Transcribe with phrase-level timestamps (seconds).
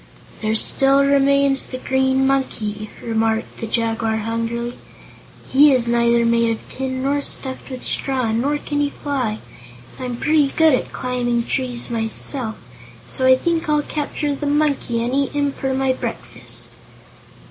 [0.41, 4.73] "There still remains the Green Monkey," remarked the Jaguar hungrily.
[5.47, 9.37] "He is neither made of tin nor stuffed with straw, nor can he fly.
[9.99, 12.55] I'm pretty good at climbing trees, myself,
[13.07, 16.73] so I think I'll capture the Monkey and eat him for my breakfast."